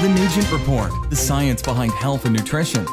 The 0.00 0.08
Nugent 0.08 0.52
Report, 0.52 0.92
the 1.10 1.16
science 1.16 1.60
behind 1.60 1.90
health 1.90 2.24
and 2.24 2.32
nutrition. 2.32 2.86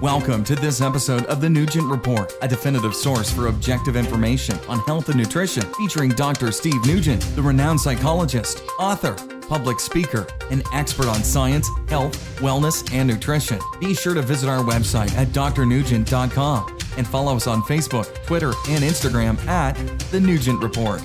Welcome 0.00 0.44
to 0.44 0.54
this 0.54 0.80
episode 0.80 1.24
of 1.24 1.40
The 1.40 1.50
Nugent 1.50 1.90
Report, 1.90 2.32
a 2.42 2.46
definitive 2.46 2.94
source 2.94 3.28
for 3.28 3.48
objective 3.48 3.96
information 3.96 4.56
on 4.68 4.78
health 4.80 5.08
and 5.08 5.18
nutrition, 5.18 5.64
featuring 5.74 6.10
Dr. 6.10 6.52
Steve 6.52 6.86
Nugent, 6.86 7.22
the 7.34 7.42
renowned 7.42 7.80
psychologist, 7.80 8.62
author, 8.78 9.14
public 9.48 9.80
speaker, 9.80 10.28
and 10.52 10.62
expert 10.72 11.06
on 11.06 11.24
science, 11.24 11.68
health, 11.88 12.16
wellness, 12.38 12.88
and 12.94 13.08
nutrition. 13.08 13.58
Be 13.80 13.94
sure 13.94 14.14
to 14.14 14.22
visit 14.22 14.48
our 14.48 14.62
website 14.62 15.12
at 15.16 15.26
drnugent.com 15.28 16.78
and 16.96 17.04
follow 17.04 17.34
us 17.34 17.48
on 17.48 17.62
Facebook, 17.62 18.14
Twitter, 18.26 18.52
and 18.68 18.84
Instagram 18.84 19.44
at 19.48 19.74
The 20.12 20.20
Nugent 20.20 20.62
Report. 20.62 21.02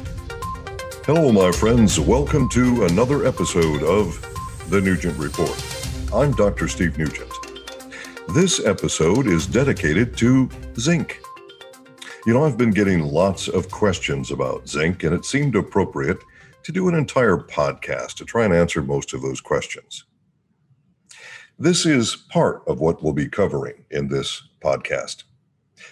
Hello, 1.12 1.32
my 1.32 1.52
friends. 1.52 2.00
Welcome 2.00 2.48
to 2.50 2.86
another 2.86 3.26
episode 3.26 3.82
of 3.82 4.22
The 4.70 4.80
Nugent 4.80 5.18
Report. 5.18 5.60
I'm 6.14 6.34
Dr. 6.34 6.68
Steve 6.68 7.00
Nugent. 7.00 7.32
This 8.36 8.64
episode 8.64 9.26
is 9.26 9.48
dedicated 9.48 10.16
to 10.18 10.48
zinc. 10.78 11.20
You 12.28 12.34
know, 12.36 12.46
I've 12.46 12.60
been 12.60 12.70
getting 12.70 13.02
lots 13.02 13.48
of 13.48 13.72
questions 13.72 14.30
about 14.30 14.70
zinc, 14.70 15.02
and 15.04 15.16
it 15.16 15.26
seemed 15.26 15.56
appropriate 15.56 16.20
to 16.62 16.72
do 16.72 16.88
an 16.88 16.94
entire 16.94 17.38
podcast 17.38 18.14
to 18.18 18.24
try 18.24 18.46
and 18.46 18.54
answer 18.54 18.84
most 18.84 19.12
of 19.12 19.24
those 19.24 19.42
questions. 19.42 20.06
This 21.58 21.88
is 21.88 22.18
part 22.30 22.62
of 22.68 22.82
what 22.82 23.02
we'll 23.02 23.14
be 23.14 23.28
covering 23.28 23.84
in 23.90 24.10
this 24.10 24.44
podcast. 24.62 25.24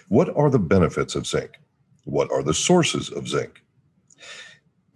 What 0.06 0.28
are 0.36 0.48
the 0.48 0.60
benefits 0.60 1.16
of 1.16 1.26
zinc? 1.26 1.58
What 2.04 2.30
are 2.30 2.44
the 2.44 2.54
sources 2.54 3.10
of 3.10 3.26
zinc? 3.26 3.62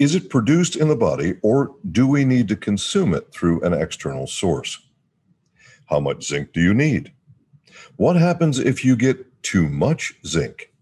Is 0.03 0.17
it 0.17 0.31
produced 0.31 0.75
in 0.75 0.89
the 0.89 0.97
body 0.97 1.37
or 1.43 1.77
do 1.93 2.09
we 2.09 2.25
need 2.25 2.49
to 2.49 2.57
consume 2.57 3.15
it 3.15 3.33
through 3.33 3.61
an 3.61 3.73
external 3.73 4.27
source? 4.27 4.77
How 5.87 6.01
much 6.01 6.25
zinc 6.25 6.53
do 6.53 6.61
you 6.61 6.75
need? 6.75 7.13
What 7.95 8.17
happens 8.17 8.59
if 8.59 8.85
you 8.85 8.97
get 8.97 9.25
too 9.45 9.69
much 9.69 10.15
zinc? 10.27 10.73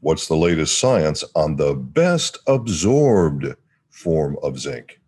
What's 0.00 0.26
the 0.26 0.34
latest 0.34 0.80
science 0.80 1.22
on 1.36 1.54
the 1.54 1.74
best 1.74 2.38
absorbed 2.48 3.54
form 3.90 4.36
of 4.42 4.58
zinc? 4.58 5.00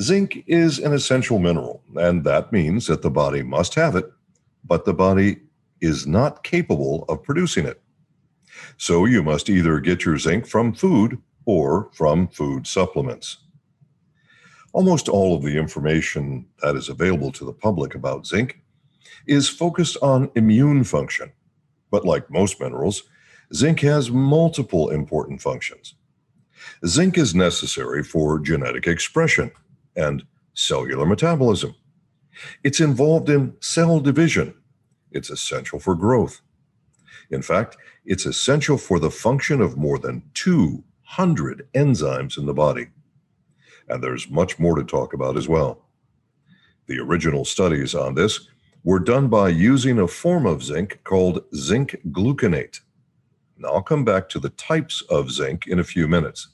Zinc 0.00 0.42
is 0.48 0.80
an 0.80 0.92
essential 0.92 1.38
mineral, 1.38 1.84
and 1.94 2.24
that 2.24 2.52
means 2.52 2.88
that 2.88 3.02
the 3.02 3.10
body 3.12 3.44
must 3.44 3.76
have 3.76 3.94
it, 3.94 4.10
but 4.64 4.84
the 4.84 4.92
body 4.92 5.36
is 5.80 6.04
not 6.04 6.42
capable 6.42 7.04
of 7.08 7.22
producing 7.22 7.64
it. 7.64 7.80
So 8.76 9.04
you 9.04 9.22
must 9.22 9.48
either 9.48 9.78
get 9.78 10.04
your 10.04 10.18
zinc 10.18 10.44
from 10.44 10.72
food 10.72 11.22
or 11.48 11.88
from 11.94 12.28
food 12.28 12.66
supplements. 12.66 13.38
Almost 14.74 15.08
all 15.08 15.34
of 15.34 15.42
the 15.42 15.56
information 15.56 16.46
that 16.60 16.76
is 16.76 16.90
available 16.90 17.32
to 17.32 17.44
the 17.46 17.54
public 17.54 17.94
about 17.94 18.26
zinc 18.26 18.60
is 19.26 19.48
focused 19.48 19.96
on 20.02 20.30
immune 20.34 20.84
function. 20.84 21.32
But 21.90 22.04
like 22.04 22.30
most 22.30 22.60
minerals, 22.60 23.04
zinc 23.54 23.80
has 23.80 24.10
multiple 24.10 24.90
important 24.90 25.40
functions. 25.40 25.94
Zinc 26.86 27.16
is 27.16 27.34
necessary 27.34 28.04
for 28.04 28.38
genetic 28.38 28.86
expression 28.86 29.50
and 29.96 30.24
cellular 30.52 31.06
metabolism. 31.06 31.74
It's 32.62 32.80
involved 32.80 33.30
in 33.30 33.56
cell 33.60 34.00
division. 34.00 34.52
It's 35.12 35.30
essential 35.30 35.80
for 35.80 35.94
growth. 35.94 36.42
In 37.30 37.40
fact, 37.40 37.78
it's 38.04 38.26
essential 38.26 38.76
for 38.76 39.00
the 39.00 39.10
function 39.10 39.62
of 39.62 39.78
more 39.78 39.98
than 39.98 40.22
200 41.16 41.68
enzymes 41.74 42.38
in 42.38 42.46
the 42.46 42.54
body. 42.54 42.88
And 43.88 44.02
there's 44.02 44.30
much 44.30 44.58
more 44.58 44.76
to 44.76 44.84
talk 44.84 45.14
about 45.14 45.36
as 45.36 45.48
well. 45.48 45.82
The 46.86 46.98
original 46.98 47.44
studies 47.44 47.94
on 47.94 48.14
this 48.14 48.48
were 48.84 48.98
done 48.98 49.28
by 49.28 49.48
using 49.48 49.98
a 49.98 50.06
form 50.06 50.46
of 50.46 50.62
zinc 50.62 51.00
called 51.04 51.44
zinc 51.54 51.96
gluconate. 52.10 52.80
Now, 53.56 53.70
I'll 53.70 53.82
come 53.82 54.04
back 54.04 54.28
to 54.30 54.38
the 54.38 54.50
types 54.50 55.02
of 55.10 55.30
zinc 55.30 55.66
in 55.66 55.78
a 55.78 55.84
few 55.84 56.06
minutes. 56.06 56.48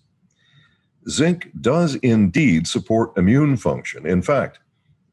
Zinc 1.08 1.50
does 1.60 1.96
indeed 1.96 2.66
support 2.66 3.16
immune 3.18 3.56
function. 3.56 4.06
In 4.06 4.22
fact, 4.22 4.60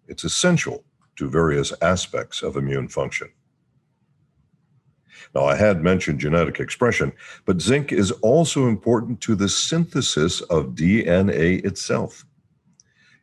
it's 0.08 0.24
essential 0.24 0.86
to 1.18 1.30
various 1.30 1.74
aspects 1.82 2.42
of 2.42 2.56
immune 2.56 2.88
function. 2.88 3.30
Now, 5.34 5.46
I 5.46 5.56
had 5.56 5.84
mentioned 5.84 6.20
genetic 6.20 6.60
expression, 6.60 7.14
but 7.46 7.62
zinc 7.62 7.92
is 7.92 8.12
also 8.22 8.68
important 8.68 9.22
to 9.22 9.36
the 9.36 9.50
synthesis 9.50 10.42
of 10.42 10.76
DNA 10.76 11.64
itself. 11.66 12.26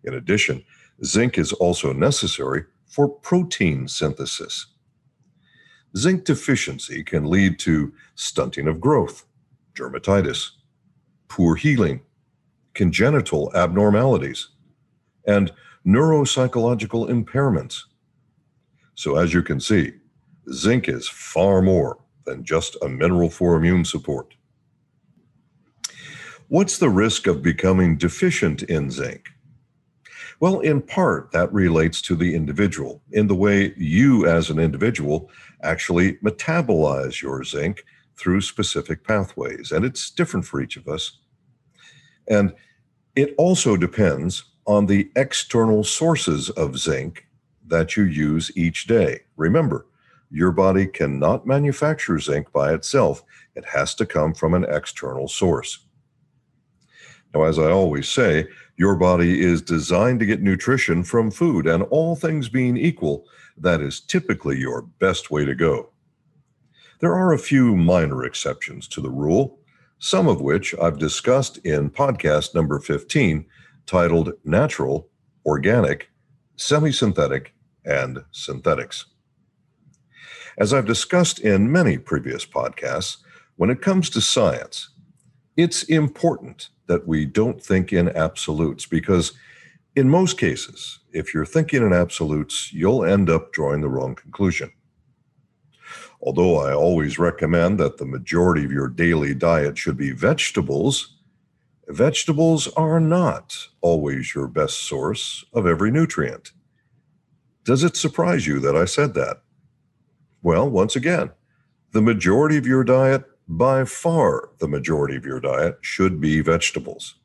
In 0.05 0.15
addition, 0.15 0.65
zinc 1.05 1.39
is 1.39 1.53
also 1.53 1.93
necessary 1.93 2.65
for 2.87 3.09
protein 3.09 3.89
synthesis. 3.89 4.67
Zinc 5.97 6.25
deficiency 6.25 7.03
can 7.03 7.25
lead 7.29 7.59
to 7.61 7.93
stunting 8.15 8.69
of 8.69 8.81
growth, 8.81 9.25
dermatitis, 9.75 10.51
poor 11.29 11.55
healing, 11.57 12.01
congenital 12.75 13.51
abnormalities, 13.55 14.49
and 15.27 15.53
neuropsychological 15.87 17.09
impairments. 17.09 17.83
So, 18.95 19.17
as 19.17 19.33
you 19.33 19.43
can 19.43 19.61
see, 19.61 19.95
zinc 20.53 20.89
is 20.89 21.09
far 21.09 21.63
more 21.63 21.99
than 22.25 22.45
just 22.45 22.77
a 22.83 22.89
mineral 22.89 23.31
for 23.31 23.57
immune 23.57 23.85
support. 23.85 24.35
What's 26.49 26.79
the 26.79 26.89
risk 26.89 27.27
of 27.27 27.43
becoming 27.43 27.97
deficient 27.97 28.63
in 28.63 28.91
zinc? 28.91 29.29
Well, 30.41 30.61
in 30.61 30.83
part, 30.83 31.33
that 31.33 31.53
relates 31.53 32.01
to 32.03 32.15
the 32.15 32.35
individual 32.35 33.03
in 33.13 33.27
the 33.27 33.35
way 33.35 33.75
you, 33.77 34.27
as 34.27 34.51
an 34.51 34.59
individual, 34.59 35.31
actually 35.63 36.15
metabolize 36.17 37.21
your 37.21 37.43
zinc 37.45 37.83
through 38.17 38.41
specific 38.41 39.05
pathways. 39.05 39.73
And 39.73 39.85
it's 39.85 40.11
different 40.11 40.47
for 40.47 40.61
each 40.61 40.77
of 40.77 40.87
us. 40.87 41.19
And 42.29 42.55
it 43.17 43.35
also 43.37 43.77
depends 43.77 44.45
on 44.67 44.87
the 44.87 45.11
external 45.17 45.83
sources 45.83 46.51
of 46.51 46.79
zinc 46.79 47.27
that 47.67 47.97
you 47.97 48.05
use 48.05 48.51
each 48.57 48.87
day. 48.87 49.21
Remember, 49.37 49.87
your 50.31 50.53
body 50.53 50.87
cannot 50.87 51.47
manufacture 51.47 52.19
zinc 52.19 52.53
by 52.53 52.73
itself, 52.73 53.23
it 53.55 53.65
has 53.65 53.95
to 53.97 54.07
come 54.07 54.35
from 54.35 54.55
an 54.55 54.65
external 54.65 55.29
source. 55.29 55.87
Now, 57.35 57.45
as 57.45 57.59
I 57.59 57.71
always 57.71 58.09
say, 58.09 58.47
your 58.77 58.97
body 58.97 59.41
is 59.41 59.61
designed 59.61 60.21
to 60.21 60.27
get 60.27 60.43
nutrition 60.43 61.03
from 61.03 61.31
food, 61.31 61.67
and 61.67 61.83
all 61.85 62.17
things 62.17 62.49
being 62.49 62.77
equal, 62.77 63.27
that 63.57 63.81
is 63.81 64.01
typically 64.01 64.59
your 64.59 64.83
best 64.83 65.31
way 65.31 65.45
to 65.45 65.55
go. 65.55 65.91
There 67.01 67.15
are 67.15 67.33
a 67.33 67.39
few 67.39 67.77
minor 67.77 68.25
exceptions 68.25 68.89
to 68.89 69.01
the 69.01 69.11
rule, 69.11 69.61
some 69.99 70.29
of 70.29 70.41
which 70.41 70.75
I've 70.81 70.99
discussed 70.99 71.59
in 71.59 71.91
podcast 71.91 72.55
number 72.55 72.79
15, 72.79 73.45
titled 73.87 74.33
Natural, 74.45 75.09
Organic, 75.45 76.11
Semi 76.57 76.93
Synthetic, 76.93 77.55
and 77.85 78.25
Synthetics. 78.33 79.07
As 80.59 80.75
I've 80.75 80.87
discussed 80.87 81.39
in 81.39 81.71
many 81.71 81.99
previous 81.99 82.45
podcasts, 82.45 83.19
when 83.55 83.71
it 83.71 83.81
comes 83.81 84.11
to 84.11 84.21
science, 84.21 84.89
it's 85.57 85.85
important 85.85 86.71
that 86.89 87.07
we 87.07 87.27
don't 87.27 87.63
think 87.63 87.93
in 87.93 88.09
absolutes 88.09 88.85
because, 88.85 89.35
in 89.95 90.09
most 90.09 90.37
cases, 90.37 90.99
if 91.13 91.33
you're 91.33 91.47
thinking 91.47 91.83
in 91.83 91.93
absolutes, 91.93 92.73
you'll 92.73 93.05
end 93.05 93.31
up 93.31 93.53
drawing 93.53 93.83
the 93.83 93.89
wrong 93.89 94.17
conclusion. 94.17 94.73
Although 96.21 96.57
I 96.57 96.73
always 96.73 97.21
recommend 97.21 97.79
that 97.79 97.99
the 97.99 98.05
majority 98.05 98.65
of 98.65 98.73
your 98.73 98.89
daily 98.89 99.35
diet 99.35 99.79
should 99.79 99.97
be 99.97 100.11
vegetables, 100.11 101.19
vegetables 101.87 102.67
are 102.77 102.99
not 102.99 103.57
always 103.81 104.35
your 104.35 104.49
best 104.49 104.81
source 104.81 105.45
of 105.53 105.69
every 105.69 105.93
nutrient. 105.93 106.51
Does 107.63 107.85
it 107.85 107.97
surprise 107.97 108.49
you 108.49 108.59
that 108.59 108.75
I 108.75 108.87
said 108.87 109.15
that? 109.15 109.43
Well, 110.43 110.69
once 110.69 110.95
again, 110.97 111.31
the 111.93 112.03
majority 112.03 112.57
of 112.57 112.67
your 112.67 112.85
diet 112.85 113.25
by 113.49 113.85
far 113.85 114.51
the 114.59 114.69
majority 114.69 115.17
of 115.17 115.25
your 115.25 115.41
diet 115.41 115.79
should 115.81 116.21
be 116.21 116.41
vegetables. 116.41 117.17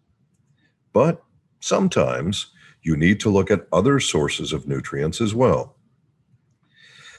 But 0.94 1.21
sometimes 1.60 2.48
you 2.81 2.95
need 2.95 3.19
to 3.21 3.30
look 3.30 3.51
at 3.51 3.68
other 3.71 4.00
sources 4.00 4.54
of 4.54 4.68
nutrients 4.68 5.21
as 5.21 5.36
well. 5.36 5.75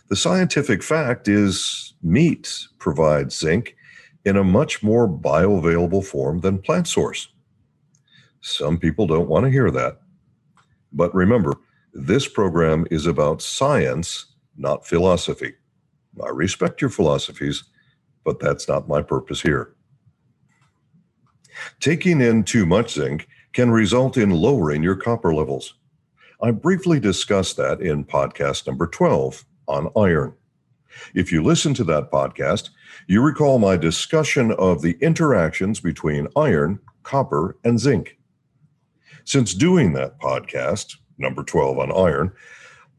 The 0.08 0.16
scientific 0.16 0.82
fact 0.82 1.28
is 1.28 1.94
meat 2.02 2.66
provides 2.78 3.38
zinc 3.38 3.76
in 4.24 4.36
a 4.36 4.44
much 4.44 4.82
more 4.82 5.08
bioavailable 5.08 6.04
form 6.04 6.40
than 6.40 6.58
plant 6.58 6.88
source. 6.88 7.28
Some 8.40 8.78
people 8.78 9.06
don't 9.06 9.28
want 9.28 9.44
to 9.44 9.50
hear 9.50 9.70
that. 9.70 10.00
But 10.92 11.14
remember, 11.14 11.54
this 11.92 12.28
program 12.28 12.86
is 12.90 13.06
about 13.06 13.42
science, 13.42 14.26
not 14.56 14.86
philosophy. 14.86 15.54
I 16.22 16.28
respect 16.28 16.80
your 16.80 16.90
philosophies, 16.90 17.64
but 18.24 18.40
that's 18.40 18.68
not 18.68 18.88
my 18.88 19.02
purpose 19.02 19.42
here. 19.42 19.74
Taking 21.80 22.20
in 22.20 22.44
too 22.44 22.66
much 22.66 22.94
zinc 22.94 23.28
can 23.52 23.70
result 23.70 24.16
in 24.16 24.30
lowering 24.30 24.82
your 24.82 24.96
copper 24.96 25.34
levels. 25.34 25.74
I 26.42 26.50
briefly 26.50 27.00
discussed 27.00 27.56
that 27.56 27.80
in 27.80 28.04
podcast 28.04 28.66
number 28.66 28.86
12 28.86 29.44
on 29.68 29.90
iron. 29.96 30.34
If 31.14 31.32
you 31.32 31.42
listen 31.42 31.74
to 31.74 31.84
that 31.84 32.10
podcast, 32.10 32.70
you 33.06 33.22
recall 33.22 33.58
my 33.58 33.76
discussion 33.76 34.52
of 34.52 34.82
the 34.82 34.96
interactions 35.00 35.80
between 35.80 36.28
iron, 36.36 36.80
copper, 37.02 37.56
and 37.64 37.78
zinc. 37.78 38.18
Since 39.24 39.54
doing 39.54 39.92
that 39.94 40.20
podcast, 40.20 40.96
number 41.18 41.42
12 41.42 41.78
on 41.78 41.92
iron, 41.92 42.32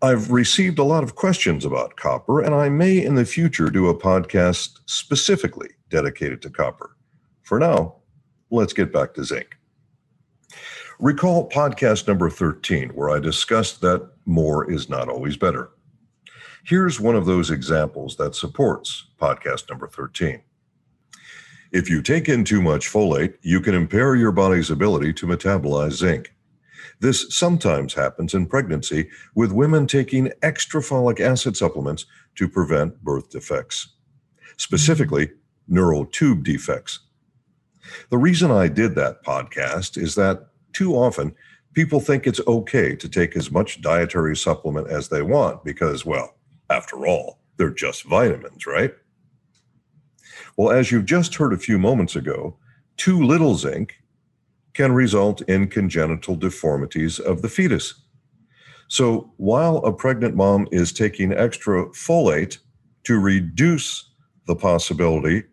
I've 0.06 0.30
received 0.30 0.78
a 0.78 0.84
lot 0.84 1.04
of 1.04 1.16
questions 1.16 1.66
about 1.66 1.96
copper, 1.96 2.40
and 2.40 2.54
I 2.54 2.70
may 2.70 3.04
in 3.04 3.16
the 3.16 3.26
future 3.26 3.72
do 3.72 3.90
a 3.90 3.98
podcast 3.98 4.78
specifically 4.86 5.70
dedicated 5.90 6.44
to 6.44 6.52
copper. 6.52 6.96
For 7.42 7.58
now, 7.58 7.96
let's 8.52 8.72
get 8.72 8.94
back 8.94 9.16
to 9.16 9.24
zinc. 9.24 9.58
Recall 11.00 11.50
podcast 11.50 12.08
number 12.08 12.30
13, 12.30 12.90
where 12.90 13.10
I 13.10 13.18
discussed 13.18 13.82
that 13.82 14.08
more 14.28 14.72
is 14.72 14.90
not 14.90 15.10
always 15.10 15.38
better. 15.38 15.72
Here's 16.66 17.00
one 17.00 17.16
of 17.16 17.26
those 17.26 17.50
examples 17.50 18.16
that 18.18 18.36
supports 18.36 19.08
podcast 19.20 19.72
number 19.72 19.88
13. 19.88 20.40
If 21.72 21.90
you 21.90 22.04
take 22.04 22.30
in 22.30 22.46
too 22.46 22.62
much 22.62 22.94
folate, 22.94 23.40
you 23.42 23.60
can 23.60 23.74
impair 23.74 24.16
your 24.16 24.32
body's 24.32 24.70
ability 24.70 25.14
to 25.14 25.26
metabolize 25.26 25.94
zinc. 25.94 26.32
This 27.00 27.36
sometimes 27.36 27.94
happens 27.94 28.34
in 28.34 28.48
pregnancy 28.48 29.10
with 29.36 29.52
women 29.52 29.88
taking 29.88 30.32
extra 30.42 30.82
folic 30.82 31.20
acid 31.20 31.58
supplements 31.58 32.06
to 32.36 32.48
prevent 32.48 33.04
birth 33.04 33.30
defects, 33.30 33.90
specifically 34.58 35.32
neural 35.68 36.06
tube 36.06 36.44
defects. 36.44 37.00
The 38.10 38.18
reason 38.18 38.52
I 38.52 38.68
did 38.68 38.96
that 38.96 39.24
podcast 39.24 39.98
is 40.02 40.16
that 40.16 40.48
too 40.74 40.96
often 40.96 41.36
people 41.74 42.00
think 42.00 42.26
it's 42.26 42.42
okay 42.48 42.96
to 42.96 43.10
take 43.10 43.36
as 43.36 43.52
much 43.52 43.82
dietary 43.82 44.36
supplement 44.36 44.88
as 44.88 45.10
they 45.10 45.22
want 45.22 45.64
because, 45.64 46.06
well, 46.06 46.36
after 46.70 47.06
all, 47.06 47.40
they're 47.58 47.70
just 47.70 48.04
vitamins, 48.04 48.66
right? 48.66 48.94
Well, 50.58 50.72
as 50.72 50.92
you've 50.92 51.06
just 51.06 51.36
heard 51.36 51.54
a 51.54 51.58
few 51.58 51.78
moments 51.78 52.16
ago, 52.16 52.58
too 52.98 53.22
little 53.22 53.56
zinc 53.56 53.98
can 54.76 54.92
result 54.92 55.42
in 55.44 55.68
congenital 55.68 56.36
deformities 56.36 57.18
of 57.18 57.42
the 57.42 57.50
fetus. 57.50 57.96
So 58.88 59.34
while 59.38 59.78
a 59.78 59.92
pregnant 59.92 60.36
mom 60.36 60.68
is 60.72 60.94
taking 60.94 61.34
extra 61.34 61.88
folate 61.88 62.60
to 63.06 63.20
reduce 63.20 64.12
the 64.46 64.56
possibility 64.56 65.44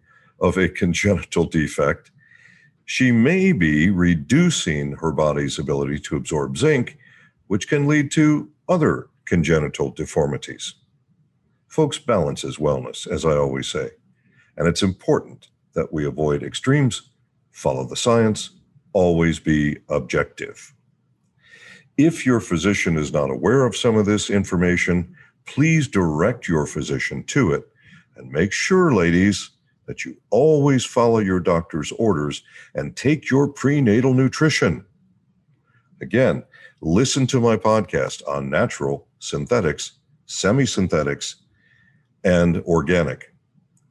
of 0.40 0.58
a 0.58 0.68
congenital 0.80 1.44
defect, 1.44 2.10
she 2.84 3.12
may 3.12 3.52
be 3.52 3.88
reducing 3.88 4.92
her 4.96 5.12
body's 5.12 5.58
ability 5.58 6.00
to 6.00 6.16
absorb 6.16 6.58
zinc, 6.58 6.98
which 7.46 7.68
can 7.68 7.86
lead 7.86 8.10
to 8.10 8.50
other 8.68 9.08
congenital 9.24 9.90
deformities. 9.90 10.74
Folks, 11.68 11.96
balance 11.96 12.44
is 12.44 12.58
wellness, 12.58 13.06
as 13.06 13.24
I 13.24 13.36
always 13.36 13.68
say. 13.68 13.90
And 14.56 14.68
it's 14.68 14.82
important 14.82 15.48
that 15.74 15.92
we 15.92 16.04
avoid 16.04 16.42
extremes, 16.42 17.10
follow 17.52 17.86
the 17.86 17.96
science, 17.96 18.50
always 18.92 19.38
be 19.38 19.78
objective. 19.88 20.74
If 21.96 22.24
your 22.24 22.40
physician 22.40 22.96
is 22.96 23.12
not 23.12 23.30
aware 23.30 23.64
of 23.64 23.76
some 23.76 23.96
of 23.96 24.06
this 24.06 24.30
information, 24.30 25.14
please 25.46 25.88
direct 25.88 26.48
your 26.48 26.66
physician 26.66 27.24
to 27.24 27.52
it 27.52 27.64
and 28.16 28.30
make 28.30 28.52
sure, 28.52 28.94
ladies, 28.94 29.50
that 29.86 30.04
you 30.04 30.16
always 30.30 30.84
follow 30.84 31.18
your 31.18 31.40
doctor's 31.40 31.92
orders 31.92 32.42
and 32.74 32.96
take 32.96 33.30
your 33.30 33.48
prenatal 33.48 34.14
nutrition. 34.14 34.84
Again, 36.00 36.44
listen 36.80 37.26
to 37.28 37.40
my 37.40 37.56
podcast 37.56 38.22
on 38.28 38.50
natural, 38.50 39.06
synthetics, 39.18 39.92
semi 40.26 40.64
synthetics, 40.64 41.36
and 42.24 42.58
organic. 42.62 43.34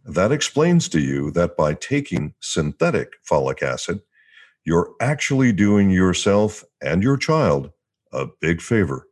That 0.05 0.31
explains 0.31 0.89
to 0.89 0.99
you 0.99 1.31
that 1.31 1.55
by 1.55 1.75
taking 1.75 2.33
synthetic 2.39 3.13
folic 3.29 3.61
acid, 3.61 4.01
you're 4.63 4.93
actually 5.01 5.51
doing 5.51 5.89
yourself 5.89 6.63
and 6.81 7.01
your 7.03 7.17
child 7.17 7.71
a 8.13 8.27
big 8.41 8.61
favor. 8.61 9.07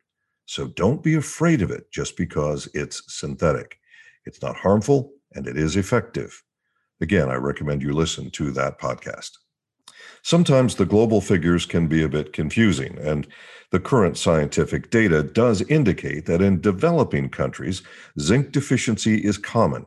So 0.46 0.68
don't 0.68 1.04
be 1.04 1.16
afraid 1.16 1.62
of 1.62 1.72
it 1.72 1.92
just 1.92 2.18
because 2.18 2.68
it's 2.74 3.04
synthetic. 3.08 3.80
It's 4.26 4.42
not 4.42 4.56
harmful 4.58 5.12
and 5.34 5.48
it 5.48 5.58
is 5.58 5.76
effective. 5.76 6.44
Again, 7.02 7.30
I 7.30 7.36
recommend 7.36 7.82
you 7.82 7.94
listen 7.94 8.30
to 8.32 8.52
that 8.52 8.80
podcast. 8.80 9.32
Sometimes 10.22 10.76
the 10.76 10.86
global 10.86 11.22
figures 11.22 11.66
can 11.66 11.88
be 11.88 12.04
a 12.04 12.10
bit 12.10 12.34
confusing, 12.34 12.98
and 13.00 13.28
the 13.72 13.80
current 13.80 14.18
scientific 14.18 14.90
data 14.90 15.24
does 15.24 15.62
indicate 15.64 16.26
that 16.26 16.42
in 16.42 16.60
developing 16.60 17.30
countries, 17.30 17.82
zinc 18.20 18.52
deficiency 18.52 19.24
is 19.24 19.38
common. 19.38 19.86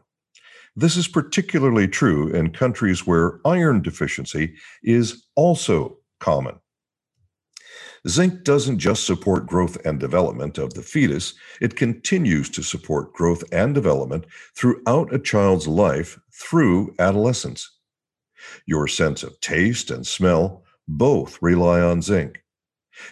This 0.74 0.96
is 0.96 1.06
particularly 1.06 1.86
true 1.86 2.28
in 2.28 2.50
countries 2.50 3.06
where 3.06 3.40
iron 3.44 3.82
deficiency 3.82 4.54
is 4.82 5.26
also 5.36 5.98
common. 6.18 6.58
Zinc 8.08 8.42
doesn't 8.42 8.78
just 8.78 9.06
support 9.06 9.46
growth 9.46 9.76
and 9.84 10.00
development 10.00 10.58
of 10.58 10.74
the 10.74 10.82
fetus, 10.82 11.34
it 11.60 11.76
continues 11.76 12.50
to 12.50 12.62
support 12.62 13.12
growth 13.12 13.44
and 13.52 13.74
development 13.74 14.24
throughout 14.56 15.14
a 15.14 15.18
child's 15.18 15.68
life 15.68 16.18
through 16.32 16.94
adolescence. 16.98 17.70
Your 18.66 18.88
sense 18.88 19.22
of 19.22 19.38
taste 19.40 19.90
and 19.90 20.06
smell 20.06 20.64
both 20.88 21.38
rely 21.40 21.80
on 21.80 22.02
zinc. 22.02 22.42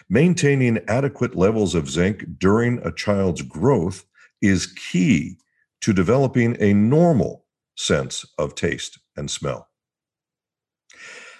Maintaining 0.09 0.79
adequate 0.87 1.35
levels 1.35 1.73
of 1.73 1.89
zinc 1.89 2.25
during 2.37 2.79
a 2.79 2.91
child's 2.91 3.43
growth 3.43 4.03
is 4.41 4.73
key 4.91 5.37
to 5.81 5.93
developing 5.93 6.57
a 6.59 6.73
normal 6.73 7.40
sense 7.75 8.25
of 8.37 8.55
taste 8.55 8.99
and 9.15 9.29
smell. 9.29 9.69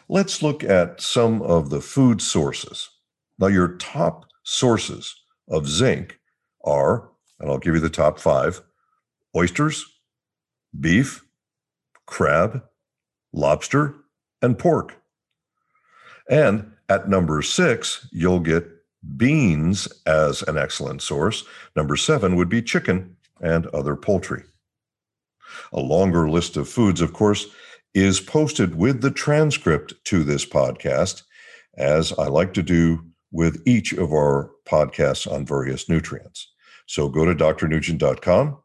Let's 0.10 0.42
look 0.42 0.64
at 0.64 1.02
some 1.02 1.42
of 1.42 1.70
the 1.70 1.82
food 1.82 2.22
sources. 2.22 2.90
Now, 3.40 3.48
your 3.48 3.78
top 3.78 4.26
sources 4.44 5.16
of 5.48 5.68
zinc 5.68 6.20
are, 6.64 7.10
and 7.40 7.50
I'll 7.50 7.58
give 7.58 7.76
you 7.76 7.80
the 7.80 7.90
top 7.90 8.20
five 8.20 8.62
oysters, 9.36 9.86
beef, 10.80 11.24
crab, 12.06 12.64
lobster, 13.34 13.96
and 14.42 14.58
pork. 14.60 14.98
And 16.30 16.72
at 16.90 17.10
number 17.10 17.42
six, 17.42 18.08
you'll 18.12 18.40
get 18.40 18.68
beans 19.18 19.88
as 20.06 20.44
an 20.44 20.58
excellent 20.58 21.02
source. 21.02 21.44
Number 21.76 21.96
seven 21.96 22.36
would 22.36 22.50
be 22.50 22.62
chicken 22.62 23.16
and 23.42 23.68
other 23.68 23.96
poultry. 23.96 24.44
A 25.74 25.80
longer 25.80 26.30
list 26.30 26.58
of 26.58 26.68
foods, 26.68 27.02
of 27.02 27.14
course, 27.14 27.48
is 27.94 28.20
posted 28.20 28.76
with 28.76 29.02
the 29.02 29.12
transcript 29.12 29.94
to 30.06 30.24
this 30.24 30.46
podcast, 30.46 31.24
as 31.78 32.14
I 32.14 32.28
like 32.28 32.54
to 32.54 32.64
do 32.64 33.06
with 33.32 33.62
each 33.66 33.94
of 33.94 34.12
our 34.12 34.52
podcasts 34.66 35.32
on 35.32 35.46
various 35.46 35.88
nutrients. 35.90 36.52
So 36.86 37.10
go 37.10 37.26
to 37.26 37.34
drnugent.com 37.34 38.58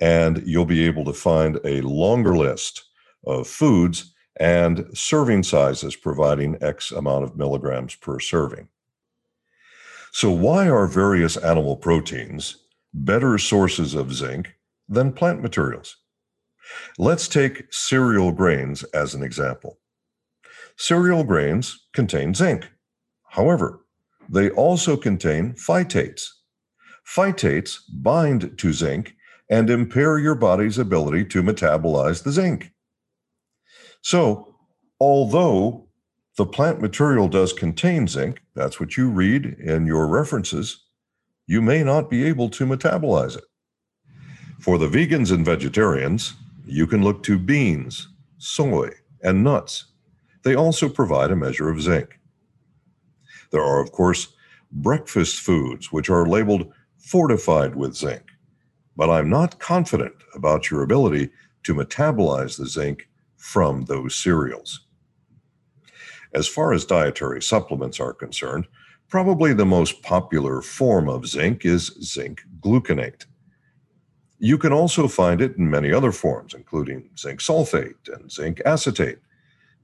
and 0.00 0.42
you'll 0.46 0.66
be 0.66 0.84
able 0.84 1.04
to 1.04 1.12
find 1.12 1.58
a 1.64 1.80
longer 1.80 2.36
list 2.36 2.84
of 3.26 3.48
foods 3.48 4.12
and 4.38 4.86
serving 4.92 5.42
sizes 5.42 5.96
providing 5.96 6.58
X 6.60 6.92
amount 6.92 7.24
of 7.24 7.36
milligrams 7.36 7.94
per 7.94 8.20
serving. 8.20 8.68
So, 10.12 10.30
why 10.30 10.68
are 10.68 10.86
various 10.86 11.36
animal 11.36 11.76
proteins 11.76 12.56
better 12.94 13.36
sources 13.38 13.94
of 13.94 14.14
zinc 14.14 14.54
than 14.88 15.12
plant 15.12 15.42
materials? 15.42 15.96
Let's 16.98 17.28
take 17.28 17.72
cereal 17.72 18.32
grains 18.32 18.82
as 18.84 19.14
an 19.14 19.22
example. 19.22 19.78
Cereal 20.76 21.24
grains 21.24 21.86
contain 21.92 22.34
zinc. 22.34 22.68
However, 23.30 23.80
they 24.28 24.50
also 24.50 24.96
contain 24.96 25.52
phytates. 25.54 26.28
Phytates 27.06 27.78
bind 28.02 28.58
to 28.58 28.72
zinc 28.72 29.14
and 29.48 29.70
impair 29.70 30.18
your 30.18 30.34
body's 30.34 30.78
ability 30.78 31.24
to 31.26 31.42
metabolize 31.42 32.22
the 32.22 32.32
zinc. 32.32 32.72
So, 34.02 34.56
although 35.00 35.88
the 36.36 36.46
plant 36.46 36.80
material 36.80 37.28
does 37.28 37.52
contain 37.52 38.08
zinc, 38.08 38.40
that's 38.54 38.80
what 38.80 38.96
you 38.96 39.08
read 39.08 39.46
in 39.46 39.86
your 39.86 40.06
references, 40.06 40.84
you 41.46 41.62
may 41.62 41.82
not 41.82 42.10
be 42.10 42.24
able 42.24 42.48
to 42.50 42.66
metabolize 42.66 43.36
it. 43.36 43.44
For 44.60 44.78
the 44.78 44.88
vegans 44.88 45.32
and 45.32 45.44
vegetarians, 45.44 46.34
you 46.66 46.86
can 46.86 47.02
look 47.02 47.22
to 47.22 47.38
beans, 47.38 48.08
soy, 48.38 48.90
and 49.22 49.44
nuts. 49.44 49.86
They 50.42 50.54
also 50.54 50.88
provide 50.88 51.30
a 51.30 51.36
measure 51.36 51.70
of 51.70 51.80
zinc. 51.80 52.18
There 53.50 53.62
are, 53.62 53.80
of 53.80 53.92
course, 53.92 54.34
breakfast 54.72 55.40
foods 55.40 55.92
which 55.92 56.10
are 56.10 56.26
labeled 56.26 56.72
fortified 56.98 57.76
with 57.76 57.94
zinc, 57.94 58.24
but 58.96 59.08
I'm 59.08 59.30
not 59.30 59.60
confident 59.60 60.14
about 60.34 60.70
your 60.70 60.82
ability 60.82 61.30
to 61.62 61.74
metabolize 61.74 62.58
the 62.58 62.66
zinc 62.66 63.08
from 63.36 63.84
those 63.84 64.14
cereals. 64.14 64.86
As 66.34 66.48
far 66.48 66.72
as 66.72 66.84
dietary 66.84 67.40
supplements 67.40 68.00
are 68.00 68.12
concerned, 68.12 68.66
probably 69.08 69.52
the 69.52 69.64
most 69.64 70.02
popular 70.02 70.60
form 70.60 71.08
of 71.08 71.26
zinc 71.26 71.64
is 71.64 71.96
zinc 72.02 72.42
gluconate. 72.60 73.26
You 74.46 74.58
can 74.58 74.72
also 74.72 75.08
find 75.08 75.40
it 75.40 75.56
in 75.56 75.68
many 75.68 75.92
other 75.92 76.12
forms, 76.12 76.54
including 76.54 77.10
zinc 77.18 77.40
sulfate 77.40 78.08
and 78.14 78.30
zinc 78.30 78.62
acetate. 78.64 79.18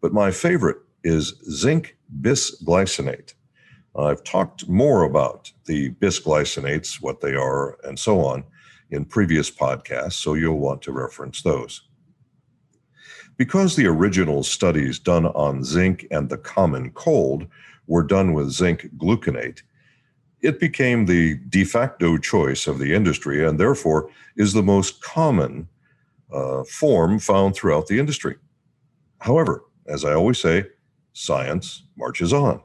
But 0.01 0.13
my 0.13 0.31
favorite 0.31 0.77
is 1.03 1.35
zinc 1.51 1.97
bisglycinate. 2.21 3.35
I've 3.97 4.23
talked 4.23 4.69
more 4.69 5.03
about 5.03 5.51
the 5.65 5.91
bisglycinates, 5.95 7.03
what 7.03 7.21
they 7.21 7.35
are, 7.35 7.77
and 7.83 7.99
so 7.99 8.21
on 8.21 8.45
in 8.93 9.05
previous 9.05 9.51
podcasts, 9.51 10.13
so 10.13 10.35
you'll 10.35 10.61
want 10.61 10.81
to 10.83 10.93
reference 10.93 11.43
those. 11.43 11.83
Because 13.37 13.75
the 13.75 13.89
original 13.89 14.45
studies 14.45 15.01
done 15.01 15.27
on 15.27 15.65
zinc 15.65 16.07
and 16.13 16.29
the 16.29 16.39
common 16.39 16.93
cold 16.93 17.49
were 17.89 18.05
done 18.05 18.33
with 18.33 18.53
zinc 18.53 18.89
gluconate, 18.97 19.63
it 20.43 20.59
became 20.59 21.07
the 21.07 21.37
de 21.49 21.65
facto 21.65 22.19
choice 22.19 22.67
of 22.67 22.79
the 22.79 22.93
industry 22.93 23.47
and 23.47 23.59
therefore 23.59 24.11
is 24.37 24.53
the 24.53 24.63
most 24.63 25.01
common 25.03 25.69
uh, 26.33 26.65
form 26.65 27.19
found 27.19 27.55
throughout 27.55 27.87
the 27.87 27.99
industry. 27.99 28.37
However, 29.21 29.65
as 29.87 30.05
I 30.05 30.15
always 30.15 30.39
say, 30.39 30.67
science 31.13 31.85
marches 31.97 32.33
on. 32.33 32.61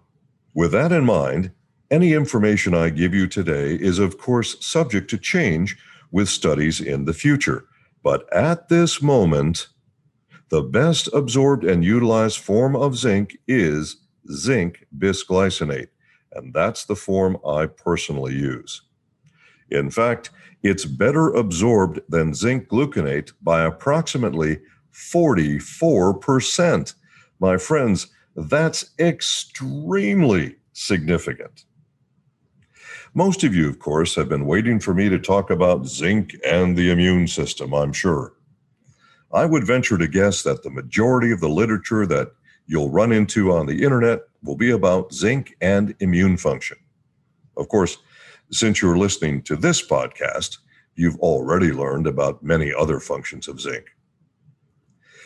With 0.54 0.72
that 0.72 0.92
in 0.92 1.06
mind, 1.06 1.52
any 1.92 2.14
information 2.14 2.74
I 2.74 2.90
give 2.90 3.14
you 3.14 3.28
today 3.28 3.76
is, 3.76 4.00
of 4.00 4.18
course, 4.18 4.58
subject 4.66 5.10
to 5.12 5.18
change 5.18 5.78
with 6.12 6.30
studies 6.30 6.82
in 6.82 7.06
the 7.06 7.14
future. 7.14 7.66
But 8.04 8.32
at 8.34 8.70
this 8.70 9.02
moment, 9.02 9.68
the 10.50 10.62
best 10.62 11.10
absorbed 11.14 11.64
and 11.64 11.84
utilized 11.84 12.40
form 12.40 12.76
of 12.76 12.98
zinc 12.98 13.38
is 13.48 13.98
zinc 14.32 14.86
bisglycinate, 14.98 15.90
and 16.38 16.54
that's 16.54 16.86
the 16.86 16.96
form 16.96 17.38
I 17.46 17.66
personally 17.66 18.34
use. 18.34 18.84
In 19.70 19.92
fact, 19.92 20.30
it's 20.64 20.86
better 20.86 21.30
absorbed 21.30 22.00
than 22.10 22.34
zinc 22.34 22.70
gluconate 22.70 23.32
by 23.42 23.64
approximately 23.64 24.60
44%. 24.94 26.94
My 27.40 27.58
friends, 27.58 28.08
that's 28.36 28.92
extremely 29.00 30.56
significant. 30.74 31.66
Most 33.14 33.44
of 33.44 33.56
you, 33.56 33.70
of 33.70 33.80
course, 33.80 34.16
have 34.16 34.30
been 34.30 34.46
waiting 34.46 34.80
for 34.80 34.94
me 34.94 35.10
to 35.10 35.18
talk 35.18 35.50
about 35.50 35.88
zinc 35.88 36.36
and 36.46 36.78
the 36.78 36.92
immune 36.92 37.28
system, 37.28 37.74
I'm 37.74 37.94
sure. 37.94 38.34
I 39.34 39.46
would 39.46 39.66
venture 39.66 39.98
to 39.98 40.08
guess 40.08 40.44
that 40.44 40.64
the 40.64 40.70
majority 40.70 41.32
of 41.32 41.40
the 41.40 41.50
literature 41.50 42.06
that 42.06 42.32
you'll 42.68 42.92
run 42.92 43.12
into 43.12 43.52
on 43.52 43.66
the 43.66 43.84
internet 43.84 44.22
will 44.44 44.56
be 44.56 44.72
about 44.72 45.14
zinc 45.14 45.56
and 45.62 45.96
immune 46.00 46.38
function. 46.38 46.78
Of 47.58 47.68
course, 47.70 47.98
since 48.52 48.82
you're 48.82 48.98
listening 48.98 49.42
to 49.44 49.56
this 49.56 49.86
podcast, 49.86 50.58
you've 50.96 51.20
already 51.20 51.72
learned 51.72 52.08
about 52.08 52.44
many 52.44 52.74
other 52.74 53.00
functions 53.00 53.48
of 53.48 53.60
zinc. 53.60 53.86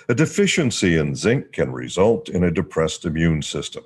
A 0.09 0.15
deficiency 0.15 0.97
in 0.97 1.15
zinc 1.15 1.51
can 1.51 1.71
result 1.71 2.29
in 2.29 2.43
a 2.43 2.51
depressed 2.51 3.05
immune 3.05 3.41
system. 3.41 3.83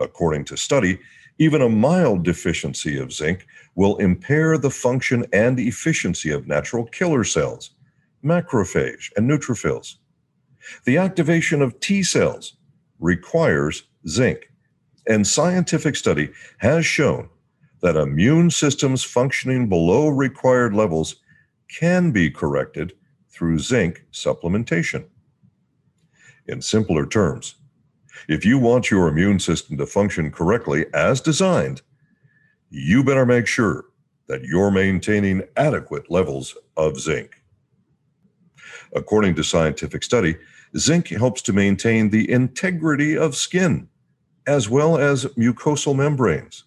According 0.00 0.44
to 0.46 0.56
study, 0.56 0.98
even 1.38 1.62
a 1.62 1.68
mild 1.68 2.24
deficiency 2.24 2.98
of 2.98 3.12
zinc 3.12 3.46
will 3.74 3.96
impair 3.98 4.58
the 4.58 4.70
function 4.70 5.24
and 5.32 5.60
efficiency 5.60 6.30
of 6.30 6.48
natural 6.48 6.84
killer 6.86 7.24
cells, 7.24 7.70
macrophage, 8.24 9.10
and 9.16 9.30
neutrophils. 9.30 9.96
The 10.84 10.96
activation 10.96 11.62
of 11.62 11.78
T 11.78 12.02
cells 12.02 12.54
requires 12.98 13.84
zinc, 14.06 14.50
and 15.06 15.26
scientific 15.26 15.96
study 15.96 16.30
has 16.58 16.84
shown 16.84 17.28
that 17.80 17.96
immune 17.96 18.50
systems 18.50 19.04
functioning 19.04 19.68
below 19.68 20.08
required 20.08 20.74
levels 20.74 21.16
can 21.68 22.10
be 22.10 22.30
corrected 22.30 22.92
through 23.30 23.58
zinc 23.58 24.04
supplementation. 24.12 25.06
In 26.46 26.60
simpler 26.62 27.06
terms, 27.06 27.54
if 28.28 28.44
you 28.44 28.58
want 28.58 28.90
your 28.90 29.08
immune 29.08 29.38
system 29.38 29.76
to 29.78 29.86
function 29.86 30.30
correctly 30.30 30.86
as 30.92 31.20
designed, 31.20 31.82
you 32.70 33.04
better 33.04 33.24
make 33.24 33.46
sure 33.46 33.84
that 34.26 34.42
you're 34.42 34.70
maintaining 34.70 35.42
adequate 35.56 36.10
levels 36.10 36.56
of 36.76 36.98
zinc. 36.98 37.40
According 38.94 39.34
to 39.36 39.44
scientific 39.44 40.02
study, 40.02 40.36
zinc 40.76 41.08
helps 41.08 41.42
to 41.42 41.52
maintain 41.52 42.10
the 42.10 42.30
integrity 42.30 43.16
of 43.16 43.34
skin 43.36 43.88
as 44.46 44.68
well 44.68 44.96
as 44.96 45.26
mucosal 45.36 45.94
membranes. 45.94 46.64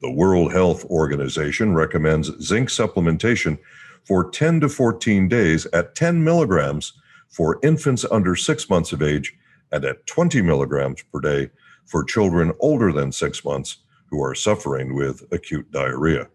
The 0.00 0.12
World 0.12 0.52
Health 0.52 0.84
Organization 0.84 1.74
recommends 1.74 2.30
zinc 2.40 2.68
supplementation 2.68 3.58
for 4.04 4.30
10 4.30 4.60
to 4.60 4.68
14 4.68 5.28
days 5.28 5.66
at 5.72 5.94
10 5.94 6.22
milligrams 6.22 6.92
for 7.28 7.58
infants 7.62 8.04
under 8.10 8.34
six 8.36 8.70
months 8.70 8.92
of 8.92 9.02
age 9.02 9.34
and 9.72 9.84
at 9.84 10.06
20 10.06 10.40
milligrams 10.42 11.02
per 11.12 11.20
day 11.20 11.50
for 11.86 12.04
children 12.04 12.52
older 12.60 12.92
than 12.92 13.12
six 13.12 13.44
months 13.44 13.78
who 14.06 14.22
are 14.22 14.34
suffering 14.34 14.94
with 14.94 15.24
acute 15.32 15.70
diarrhea. 15.70 16.28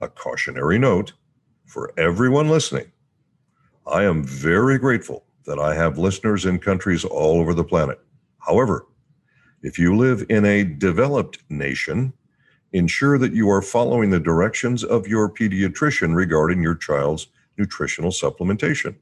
A 0.00 0.08
cautionary 0.08 0.78
note 0.78 1.12
for 1.66 1.92
everyone 1.98 2.48
listening 2.48 2.90
I 3.88 4.04
am 4.04 4.22
very 4.22 4.76
grateful 4.78 5.24
that 5.46 5.58
I 5.58 5.74
have 5.74 5.96
listeners 5.96 6.44
in 6.44 6.58
countries 6.58 7.06
all 7.06 7.40
over 7.40 7.54
the 7.54 7.64
planet. 7.64 7.98
However, 8.38 8.86
if 9.62 9.78
you 9.78 9.96
live 9.96 10.26
in 10.28 10.44
a 10.44 10.62
developed 10.62 11.38
nation, 11.48 12.12
ensure 12.72 13.16
that 13.16 13.32
you 13.32 13.48
are 13.48 13.62
following 13.62 14.10
the 14.10 14.20
directions 14.20 14.84
of 14.84 15.08
your 15.08 15.30
pediatrician 15.30 16.14
regarding 16.14 16.62
your 16.62 16.74
child's 16.74 17.28
nutritional 17.56 18.10
supplementation. 18.10 18.96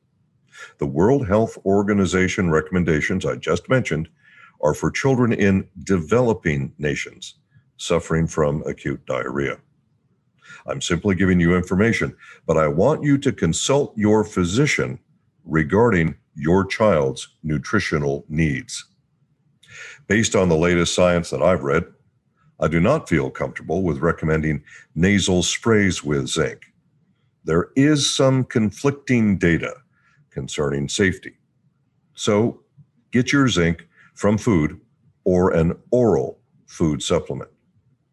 The 0.78 0.86
World 0.86 1.26
Health 1.26 1.58
Organization 1.66 2.50
recommendations 2.50 3.26
I 3.26 3.34
just 3.36 3.68
mentioned 3.68 4.08
are 4.62 4.72
for 4.72 4.92
children 4.92 5.32
in 5.32 5.68
developing 5.82 6.72
nations 6.78 7.34
suffering 7.76 8.28
from 8.28 8.62
acute 8.66 9.04
diarrhea. 9.04 9.58
I'm 10.66 10.80
simply 10.80 11.14
giving 11.14 11.40
you 11.40 11.56
information, 11.56 12.16
but 12.46 12.56
I 12.56 12.68
want 12.68 13.02
you 13.02 13.18
to 13.18 13.32
consult 13.32 13.96
your 13.96 14.24
physician 14.24 14.98
regarding 15.44 16.16
your 16.34 16.64
child's 16.64 17.28
nutritional 17.42 18.24
needs. 18.28 18.84
Based 20.06 20.34
on 20.34 20.48
the 20.48 20.56
latest 20.56 20.94
science 20.94 21.30
that 21.30 21.42
I've 21.42 21.62
read, 21.62 21.84
I 22.60 22.68
do 22.68 22.80
not 22.80 23.08
feel 23.08 23.30
comfortable 23.30 23.82
with 23.82 23.98
recommending 23.98 24.62
nasal 24.94 25.42
sprays 25.42 26.02
with 26.02 26.28
zinc. 26.28 26.72
There 27.44 27.70
is 27.76 28.10
some 28.10 28.44
conflicting 28.44 29.38
data 29.38 29.74
concerning 30.30 30.88
safety. 30.88 31.34
So 32.14 32.62
get 33.12 33.32
your 33.32 33.48
zinc 33.48 33.86
from 34.14 34.38
food 34.38 34.80
or 35.24 35.52
an 35.52 35.76
oral 35.90 36.38
food 36.66 37.02
supplement. 37.02 37.50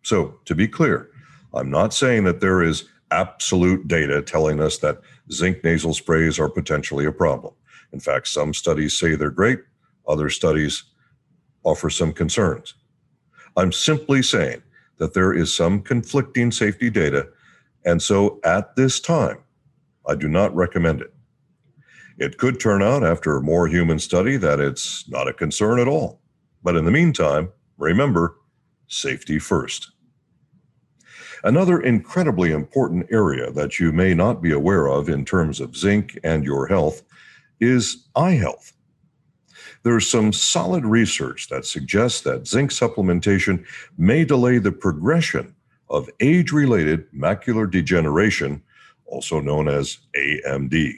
So, 0.04 0.40
to 0.46 0.56
be 0.56 0.68
clear, 0.68 1.10
I'm 1.53 1.69
not 1.69 1.93
saying 1.93 2.24
that 2.25 2.41
there 2.41 2.63
is 2.63 2.86
absolute 3.12 3.88
data 3.88 4.22
telling 4.22 4.60
us 4.60 4.79
that 4.79 5.01
zinc 5.31 5.63
nasal 5.63 5.93
sprays 5.93 6.39
are 6.39 6.50
potentially 6.50 7.05
a 7.05 7.12
problem. 7.12 7.53
In 7.91 8.00
fact, 8.00 8.27
some 8.27 8.53
studies 8.53 8.98
say 8.98 9.15
they're 9.15 9.29
great, 9.29 9.60
other 10.07 10.29
studies 10.29 10.83
offer 11.63 11.89
some 11.89 12.12
concerns. 12.12 12.74
I'm 13.55 13.72
simply 13.72 14.24
saying 14.24 14.63
that 14.98 15.13
there 15.13 15.33
is 15.33 15.53
some 15.53 15.81
conflicting 15.81 16.51
safety 16.51 16.89
data, 16.89 17.29
and 17.86 18.01
so 18.01 18.39
at 18.43 18.75
this 18.75 19.00
time, 19.00 19.43
I 20.07 20.15
do 20.15 20.27
not 20.27 20.55
recommend 20.55 21.01
it. 21.01 21.13
It 22.17 22.38
could 22.38 22.60
turn 22.60 22.81
out 22.81 23.03
after 23.03 23.39
more 23.39 23.67
human 23.67 24.00
study 24.00 24.38
that 24.38 24.60
it's 24.60 25.07
not 25.10 25.27
a 25.27 25.33
concern 25.33 25.79
at 25.79 25.88
all. 25.88 26.22
But 26.63 26.75
in 26.75 26.86
the 26.86 26.91
meantime, 26.91 27.51
remember 27.77 28.38
safety 28.88 29.39
first. 29.39 29.93
Another 31.44 31.82
incredibly 31.82 32.52
important 32.52 33.06
area 33.12 33.52
that 33.52 33.78
you 33.78 33.92
may 33.92 34.14
not 34.14 34.42
be 34.42 34.52
aware 34.52 34.88
of 34.88 35.10
in 35.10 35.26
terms 35.26 35.60
of 35.60 35.76
zinc 35.76 36.18
and 36.24 36.46
your 36.46 36.68
health 36.68 37.04
is 37.60 38.08
eye 38.16 38.32
health. 38.32 38.72
There's 39.84 40.08
some 40.08 40.32
solid 40.32 40.86
research 40.86 41.50
that 41.50 41.66
suggests 41.66 42.22
that 42.22 42.48
zinc 42.48 42.72
supplementation 42.72 43.66
may 43.98 44.24
delay 44.24 44.58
the 44.58 44.72
progression 44.72 45.54
of 45.90 46.10
age 46.22 46.54
related 46.54 47.12
macular 47.12 47.70
degeneration, 47.70 48.64
also 49.06 49.42
known 49.42 49.68
as 49.68 49.98
AMD. 50.16 50.94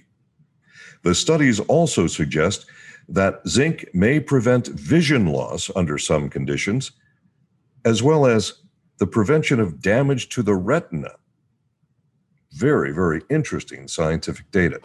The 1.02 1.16
studies 1.16 1.60
also 1.62 2.06
suggest 2.06 2.68
that 3.10 3.42
zinc 3.48 3.90
may 3.94 4.20
prevent 4.20 4.68
vision 4.68 5.25
loss 5.25 5.72
under 5.75 5.98
some 5.98 6.30
conditions, 6.30 6.92
as 7.84 8.04
well 8.04 8.28
as 8.28 8.54
the 8.98 9.08
prevention 9.08 9.60
of 9.60 9.82
damage 9.82 10.30
to 10.30 10.42
the 10.42 10.56
retina. 10.56 11.12
Very, 12.54 12.92
very 12.92 13.22
interesting 13.30 13.88
scientific 13.88 14.50
data. 14.52 14.80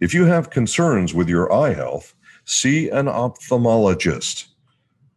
If 0.00 0.14
you 0.14 0.24
have 0.26 0.50
concerns 0.50 1.14
with 1.14 1.28
your 1.28 1.52
eye 1.52 1.74
health, 1.74 2.14
see 2.44 2.88
an 2.88 3.06
ophthalmologist. 3.06 4.46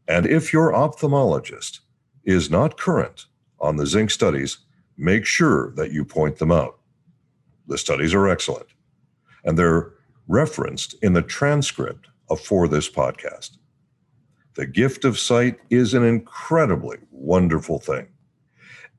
And 0.08 0.26
if 0.26 0.54
your 0.54 0.72
ophthalmologist 0.72 1.80
is 2.24 2.50
not 2.50 2.78
current 2.78 3.26
on 3.60 3.78
the 3.78 3.86
zinc 3.86 4.12
studies, 4.12 4.60
make 4.98 5.26
sure 5.26 5.72
that 5.72 5.92
you 5.92 6.06
point 6.06 6.38
them 6.38 6.52
out. 6.52 6.80
The 7.68 7.78
studies 7.78 8.14
are 8.14 8.28
excellent, 8.28 8.68
and 9.44 9.58
they're 9.58 9.94
referenced 10.28 10.96
in 11.02 11.14
the 11.14 11.22
transcript 11.22 12.08
For 12.44 12.68
This 12.68 12.90
Podcast. 12.90 13.58
The 14.56 14.66
gift 14.66 15.04
of 15.04 15.20
sight 15.20 15.60
is 15.70 15.94
an 15.94 16.04
incredibly 16.04 16.98
wonderful 17.12 17.80
thing, 17.80 18.08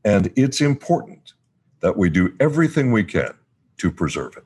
and 0.05 0.31
it's 0.37 0.61
important 0.61 1.33
that 1.81 1.97
we 1.97 2.11
do 2.11 2.35
everything 2.41 2.93
we 2.93 3.05
can 3.05 3.33
to 3.79 3.91
preserve 3.91 4.37
it. 4.37 4.45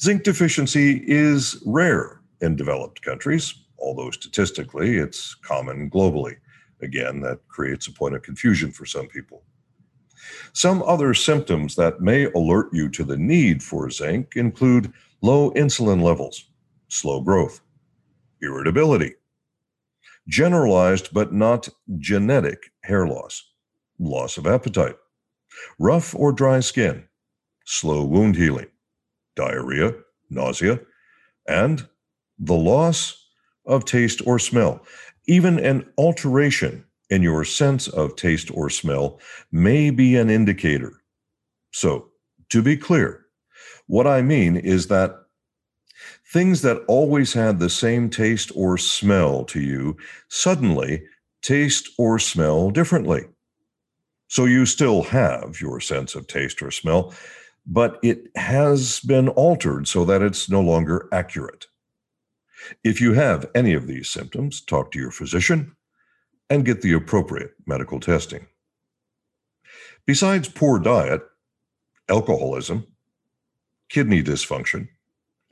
Zinc 0.00 0.24
deficiency 0.24 1.02
is 1.06 1.62
rare 1.64 2.20
in 2.42 2.54
developed 2.54 3.00
countries, 3.00 3.54
although 3.78 4.10
statistically 4.10 4.98
it's 4.98 5.34
common 5.34 5.90
globally. 5.90 6.36
Again, 6.82 7.20
that 7.22 7.40
creates 7.48 7.86
a 7.86 7.92
point 7.92 8.14
of 8.14 8.22
confusion 8.22 8.70
for 8.70 8.84
some 8.84 9.08
people. 9.08 9.42
Some 10.52 10.82
other 10.82 11.14
symptoms 11.14 11.74
that 11.76 12.00
may 12.00 12.26
alert 12.26 12.68
you 12.72 12.88
to 12.90 13.04
the 13.04 13.16
need 13.16 13.62
for 13.62 13.90
zinc 13.90 14.36
include 14.36 14.92
low 15.22 15.50
insulin 15.52 16.02
levels, 16.02 16.50
slow 16.88 17.20
growth, 17.20 17.60
irritability, 18.42 19.14
generalized 20.28 21.12
but 21.12 21.32
not 21.32 21.68
genetic 21.98 22.70
hair 22.82 23.06
loss, 23.06 23.42
loss 23.98 24.36
of 24.36 24.46
appetite, 24.46 24.96
rough 25.78 26.14
or 26.14 26.32
dry 26.32 26.60
skin, 26.60 27.04
slow 27.64 28.04
wound 28.04 28.36
healing, 28.36 28.68
diarrhea, 29.36 29.94
nausea, 30.30 30.80
and 31.46 31.88
the 32.38 32.54
loss 32.54 33.26
of 33.66 33.84
taste 33.84 34.22
or 34.26 34.38
smell. 34.38 34.84
Even 35.26 35.58
an 35.58 35.86
alteration 35.98 36.84
in 37.10 37.22
your 37.22 37.44
sense 37.44 37.88
of 37.88 38.16
taste 38.16 38.50
or 38.52 38.70
smell 38.70 39.20
may 39.50 39.90
be 39.90 40.16
an 40.16 40.30
indicator. 40.30 40.92
So, 41.72 42.08
to 42.50 42.62
be 42.62 42.76
clear, 42.76 43.26
what 43.86 44.06
I 44.06 44.22
mean 44.22 44.56
is 44.56 44.88
that 44.88 45.16
things 46.32 46.62
that 46.62 46.84
always 46.88 47.32
had 47.32 47.58
the 47.58 47.70
same 47.70 48.10
taste 48.10 48.52
or 48.54 48.76
smell 48.76 49.44
to 49.44 49.60
you 49.60 49.96
suddenly 50.28 51.02
taste 51.42 51.88
or 51.98 52.18
smell 52.18 52.70
differently. 52.70 53.24
So 54.28 54.44
you 54.44 54.66
still 54.66 55.02
have 55.04 55.58
your 55.60 55.80
sense 55.80 56.14
of 56.14 56.26
taste 56.26 56.60
or 56.62 56.70
smell, 56.70 57.14
but 57.66 57.98
it 58.02 58.28
has 58.36 59.00
been 59.00 59.28
altered 59.30 59.88
so 59.88 60.04
that 60.04 60.20
it's 60.20 60.50
no 60.50 60.60
longer 60.60 61.08
accurate. 61.12 61.66
If 62.84 63.00
you 63.00 63.14
have 63.14 63.46
any 63.54 63.72
of 63.72 63.86
these 63.86 64.10
symptoms, 64.10 64.60
talk 64.60 64.90
to 64.92 64.98
your 64.98 65.10
physician 65.10 65.76
and 66.50 66.64
get 66.64 66.82
the 66.82 66.92
appropriate 66.92 67.52
medical 67.66 68.00
testing. 68.00 68.46
Besides 70.06 70.48
poor 70.48 70.78
diet, 70.78 71.22
alcoholism, 72.08 72.86
kidney 73.88 74.22
dysfunction, 74.22 74.88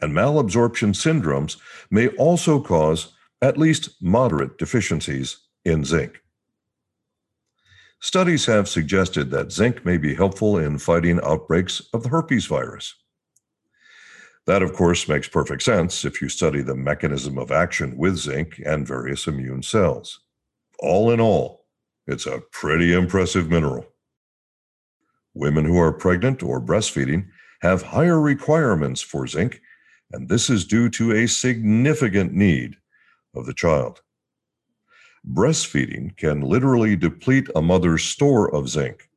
and 0.00 0.12
malabsorption 0.12 0.94
syndromes 0.94 1.56
may 1.90 2.08
also 2.08 2.60
cause 2.60 3.14
at 3.42 3.58
least 3.58 3.90
moderate 4.00 4.58
deficiencies 4.58 5.38
in 5.64 5.84
zinc. 5.84 6.20
Studies 8.00 8.46
have 8.46 8.68
suggested 8.68 9.30
that 9.30 9.52
zinc 9.52 9.84
may 9.84 9.96
be 9.96 10.14
helpful 10.14 10.58
in 10.58 10.78
fighting 10.78 11.18
outbreaks 11.22 11.82
of 11.92 12.02
the 12.02 12.10
herpes 12.10 12.46
virus. 12.46 12.94
That, 14.46 14.62
of 14.62 14.74
course, 14.74 15.08
makes 15.08 15.28
perfect 15.28 15.62
sense 15.62 16.04
if 16.04 16.22
you 16.22 16.28
study 16.28 16.62
the 16.62 16.76
mechanism 16.76 17.36
of 17.36 17.50
action 17.50 17.96
with 17.96 18.16
zinc 18.16 18.60
and 18.64 18.86
various 18.86 19.26
immune 19.26 19.62
cells. 19.62 20.20
All 20.78 21.10
in 21.10 21.20
all, 21.20 21.64
it's 22.06 22.26
a 22.26 22.42
pretty 22.52 22.92
impressive 22.92 23.50
mineral. 23.50 23.87
Women 25.35 25.64
who 25.64 25.78
are 25.78 25.92
pregnant 25.92 26.42
or 26.42 26.61
breastfeeding 26.61 27.26
have 27.62 27.82
higher 27.82 28.20
requirements 28.20 29.00
for 29.00 29.26
zinc, 29.26 29.61
and 30.12 30.29
this 30.29 30.51
is 30.51 30.64
due 30.64 30.88
to 30.90 31.12
a 31.12 31.27
significant 31.27 32.33
need 32.33 32.77
of 33.35 33.47
the 33.47 33.55
child 33.55 34.03
breastfeeding 35.33 36.16
can 36.16 36.40
literally 36.40 36.97
deplete 36.97 37.49
a 37.57 37.62
mother's 37.62 38.05
store 38.05 38.55
of 38.55 38.69
zinc. 38.69 39.09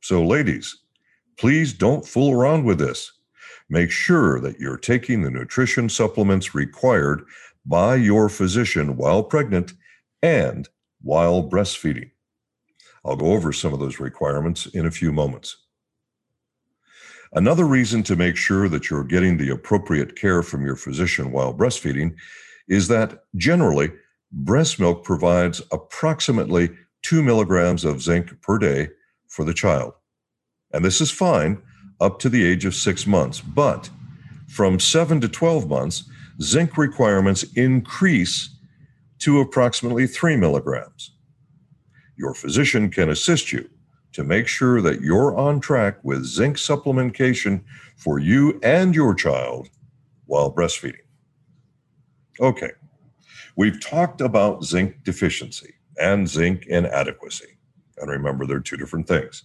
So, 0.00 0.24
ladies, 0.24 0.76
please 1.36 1.72
don't 1.72 2.06
fool 2.06 2.32
around 2.32 2.64
with 2.64 2.78
this. 2.78 3.12
Make 3.68 3.90
sure 3.90 4.40
that 4.40 4.58
you're 4.58 4.78
taking 4.78 5.22
the 5.22 5.30
nutrition 5.30 5.88
supplements 5.88 6.54
required 6.54 7.24
by 7.66 7.96
your 7.96 8.28
physician 8.28 8.96
while 8.96 9.22
pregnant 9.22 9.74
and 10.22 10.68
while 11.02 11.48
breastfeeding. 11.48 12.10
I'll 13.04 13.16
go 13.16 13.32
over 13.32 13.52
some 13.52 13.72
of 13.72 13.80
those 13.80 14.00
requirements 14.00 14.66
in 14.66 14.86
a 14.86 14.90
few 14.90 15.12
moments. 15.12 15.67
Another 17.32 17.66
reason 17.66 18.02
to 18.04 18.16
make 18.16 18.36
sure 18.36 18.68
that 18.68 18.88
you're 18.88 19.04
getting 19.04 19.36
the 19.36 19.50
appropriate 19.50 20.16
care 20.16 20.42
from 20.42 20.64
your 20.64 20.76
physician 20.76 21.30
while 21.30 21.54
breastfeeding 21.54 22.14
is 22.68 22.88
that 22.88 23.24
generally 23.36 23.92
breast 24.32 24.80
milk 24.80 25.04
provides 25.04 25.60
approximately 25.72 26.70
two 27.02 27.22
milligrams 27.22 27.84
of 27.84 28.02
zinc 28.02 28.40
per 28.40 28.58
day 28.58 28.88
for 29.28 29.44
the 29.44 29.54
child. 29.54 29.92
And 30.72 30.84
this 30.84 31.00
is 31.00 31.10
fine 31.10 31.62
up 32.00 32.18
to 32.20 32.28
the 32.28 32.44
age 32.44 32.64
of 32.64 32.74
six 32.74 33.06
months. 33.06 33.40
But 33.40 33.90
from 34.48 34.80
seven 34.80 35.20
to 35.20 35.28
12 35.28 35.68
months, 35.68 36.08
zinc 36.40 36.76
requirements 36.76 37.44
increase 37.54 38.50
to 39.20 39.40
approximately 39.40 40.06
three 40.06 40.36
milligrams. 40.36 41.12
Your 42.16 42.34
physician 42.34 42.90
can 42.90 43.10
assist 43.10 43.52
you 43.52 43.68
to 44.12 44.24
make 44.24 44.48
sure 44.48 44.80
that 44.80 45.00
you're 45.00 45.36
on 45.36 45.60
track 45.60 45.98
with 46.02 46.24
zinc 46.24 46.56
supplementation 46.56 47.62
for 47.96 48.18
you 48.18 48.58
and 48.62 48.94
your 48.94 49.14
child 49.14 49.68
while 50.26 50.52
breastfeeding. 50.52 51.00
Okay, 52.40 52.70
We've 53.58 53.80
talked 53.80 54.20
about 54.20 54.62
zinc 54.62 55.02
deficiency 55.02 55.74
and 56.00 56.28
zinc 56.28 56.66
inadequacy. 56.66 57.58
And 57.96 58.08
remember, 58.08 58.46
they're 58.46 58.60
two 58.60 58.76
different 58.76 59.08
things. 59.08 59.42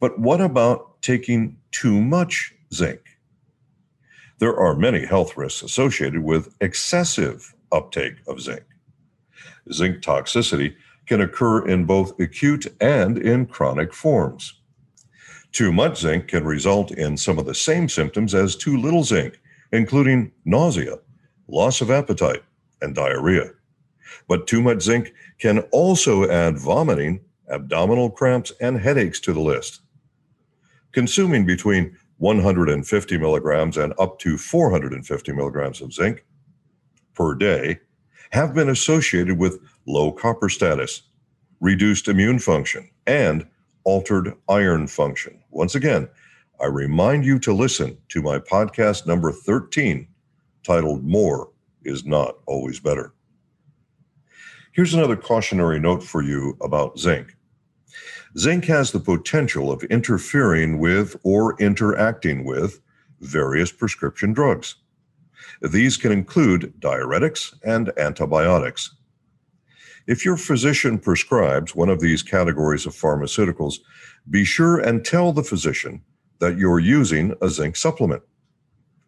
But 0.00 0.18
what 0.18 0.42
about 0.42 1.00
taking 1.00 1.56
too 1.70 1.98
much 1.98 2.54
zinc? 2.74 3.00
There 4.38 4.54
are 4.54 4.76
many 4.76 5.06
health 5.06 5.34
risks 5.34 5.62
associated 5.62 6.22
with 6.22 6.54
excessive 6.60 7.54
uptake 7.72 8.16
of 8.28 8.38
zinc. 8.42 8.64
Zinc 9.72 10.02
toxicity 10.02 10.74
can 11.06 11.20
occur 11.20 11.66
in 11.66 11.84
both 11.84 12.18
acute 12.20 12.66
and 12.80 13.18
in 13.18 13.46
chronic 13.46 13.92
forms. 13.92 14.54
Too 15.52 15.72
much 15.72 16.00
zinc 16.00 16.28
can 16.28 16.44
result 16.44 16.90
in 16.92 17.16
some 17.16 17.38
of 17.38 17.44
the 17.44 17.54
same 17.54 17.88
symptoms 17.88 18.34
as 18.34 18.56
too 18.56 18.76
little 18.76 19.04
zinc, 19.04 19.38
including 19.72 20.32
nausea, 20.44 20.98
loss 21.48 21.80
of 21.80 21.90
appetite, 21.90 22.42
and 22.80 22.94
diarrhea. 22.94 23.50
But 24.28 24.46
too 24.46 24.62
much 24.62 24.82
zinc 24.82 25.12
can 25.38 25.60
also 25.70 26.28
add 26.30 26.58
vomiting, 26.58 27.20
abdominal 27.50 28.10
cramps, 28.10 28.52
and 28.60 28.78
headaches 28.78 29.20
to 29.20 29.32
the 29.32 29.40
list. 29.40 29.80
Consuming 30.92 31.44
between 31.44 31.96
150 32.18 33.18
milligrams 33.18 33.76
and 33.76 33.92
up 33.98 34.18
to 34.20 34.38
450 34.38 35.32
milligrams 35.32 35.80
of 35.80 35.92
zinc 35.92 36.24
per 37.14 37.34
day 37.34 37.80
have 38.30 38.54
been 38.54 38.68
associated 38.68 39.38
with 39.38 39.58
low 39.86 40.12
copper 40.12 40.48
status, 40.48 41.02
reduced 41.60 42.08
immune 42.08 42.38
function, 42.38 42.88
and 43.06 43.46
altered 43.84 44.34
iron 44.48 44.86
function. 44.86 45.42
Once 45.50 45.74
again, 45.74 46.08
I 46.60 46.66
remind 46.66 47.24
you 47.24 47.38
to 47.40 47.52
listen 47.52 47.98
to 48.10 48.22
my 48.22 48.38
podcast 48.38 49.06
number 49.06 49.32
13 49.32 50.06
titled 50.62 51.04
More 51.04 51.50
is 51.84 52.04
not 52.04 52.36
always 52.46 52.78
better. 52.78 53.12
Here's 54.72 54.94
another 54.94 55.16
cautionary 55.16 55.80
note 55.80 56.02
for 56.02 56.22
you 56.22 56.56
about 56.62 56.98
zinc. 56.98 57.36
Zinc 58.38 58.64
has 58.66 58.90
the 58.90 59.00
potential 59.00 59.70
of 59.70 59.82
interfering 59.84 60.78
with 60.78 61.16
or 61.24 61.56
interacting 61.60 62.44
with 62.44 62.80
various 63.20 63.70
prescription 63.70 64.32
drugs. 64.32 64.76
These 65.60 65.96
can 65.96 66.12
include 66.12 66.72
diuretics 66.80 67.54
and 67.64 67.92
antibiotics. 67.98 68.94
If 70.06 70.24
your 70.24 70.36
physician 70.36 70.98
prescribes 70.98 71.74
one 71.74 71.88
of 71.88 72.00
these 72.00 72.22
categories 72.22 72.86
of 72.86 72.94
pharmaceuticals, 72.94 73.76
be 74.30 74.44
sure 74.44 74.78
and 74.78 75.04
tell 75.04 75.32
the 75.32 75.44
physician 75.44 76.02
that 76.40 76.58
you're 76.58 76.80
using 76.80 77.34
a 77.40 77.48
zinc 77.48 77.76
supplement. 77.76 78.22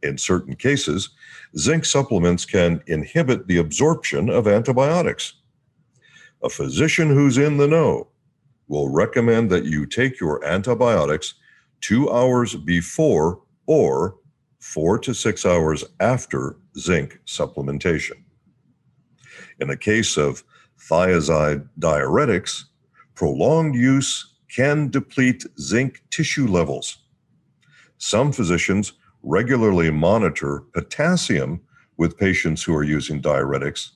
In 0.02 0.18
certain 0.18 0.54
cases, 0.54 1.10
zinc 1.58 1.84
supplements 1.84 2.44
can 2.44 2.82
inhibit 2.86 3.48
the 3.48 3.56
absorption 3.58 4.28
of 4.30 4.46
antibiotics. 4.46 5.34
A 6.42 6.50
physician 6.50 7.08
who's 7.08 7.38
in 7.38 7.56
the 7.56 7.66
know 7.66 8.08
will 8.68 8.88
recommend 8.88 9.50
that 9.50 9.64
you 9.64 9.86
take 9.86 10.20
your 10.20 10.44
antibiotics 10.44 11.34
two 11.80 12.10
hours 12.10 12.54
before 12.54 13.40
or 13.66 14.16
four 14.60 14.98
to 14.98 15.14
six 15.14 15.44
hours 15.44 15.84
after 16.00 16.56
zinc 16.78 17.18
supplementation. 17.26 18.22
In 19.58 19.68
the 19.68 19.76
case 19.76 20.16
of 20.16 20.44
thiazide 20.78 21.68
diuretics, 21.78 22.64
prolonged 23.14 23.74
use 23.74 24.34
can 24.54 24.88
deplete 24.88 25.44
zinc 25.58 26.02
tissue 26.10 26.46
levels. 26.46 26.98
Some 27.98 28.32
physicians 28.32 28.92
regularly 29.22 29.90
monitor 29.90 30.60
potassium 30.72 31.60
with 31.96 32.18
patients 32.18 32.62
who 32.62 32.74
are 32.74 32.84
using 32.84 33.22
diuretics, 33.22 33.90